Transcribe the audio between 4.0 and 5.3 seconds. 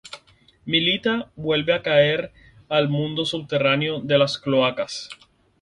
las cloacas.